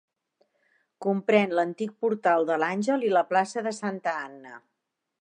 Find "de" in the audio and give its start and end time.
2.51-2.59, 3.69-3.79